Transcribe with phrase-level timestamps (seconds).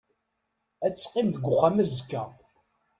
[0.85, 2.23] Ad teqqim deg uxxam azekka.